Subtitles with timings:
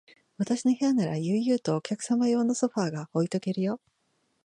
[0.39, 3.79] 私の部屋なら、悠々とお客用のソファーが置いとけるよ。